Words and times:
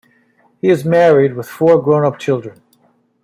He 0.63 0.69
is 0.69 0.83
married 0.83 1.35
with 1.35 1.47
four 1.47 1.79
grown-up 1.79 2.17
children. 2.17 2.63